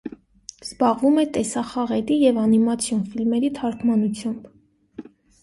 [0.67, 5.07] Զբաղվում է տեսախաղերի և անիմացիոն ֆիլմերի թարգմանությամբ։